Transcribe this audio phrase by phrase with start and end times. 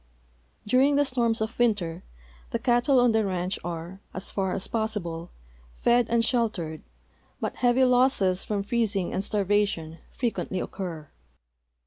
[0.65, 2.03] During the storms of winter
[2.49, 5.29] the cattle on the ranch are, as far as possilde,
[5.75, 6.81] fed and sheltered,
[7.39, 11.07] but heavy losses from freez ing and starvation frequently occur.